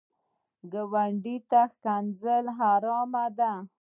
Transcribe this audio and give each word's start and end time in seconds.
ګاونډي 0.71 1.35
ته 1.49 1.61
ښکنځل 1.71 2.45
حرام 2.57 3.11
دي 3.39 3.51